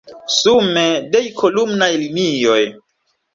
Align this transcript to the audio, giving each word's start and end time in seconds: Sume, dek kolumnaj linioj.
Sume, 0.35 0.85
dek 1.15 1.27
kolumnaj 1.43 1.91
linioj. 2.05 2.59